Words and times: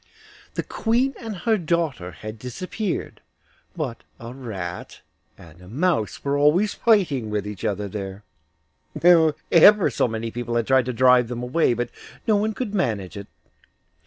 The 0.55 0.63
Queen 0.63 1.13
and 1.19 1.35
her 1.35 1.59
daughter 1.59 2.09
had 2.09 2.39
disappeared, 2.39 3.21
but 3.75 4.01
a 4.19 4.33
rat 4.33 5.01
and 5.37 5.61
a 5.61 5.67
mouse 5.67 6.25
were 6.25 6.35
always 6.35 6.73
fighting 6.73 7.29
with 7.29 7.45
each 7.45 7.63
other 7.63 7.87
there. 7.87 8.23
Ever 9.51 9.91
so 9.91 10.07
many 10.07 10.31
people 10.31 10.55
had 10.55 10.65
tried 10.65 10.85
to 10.85 10.93
drive 10.93 11.27
them 11.27 11.43
away, 11.43 11.75
but 11.75 11.91
no 12.27 12.35
one 12.35 12.55
could 12.55 12.73
manage 12.73 13.15
it. 13.15 13.27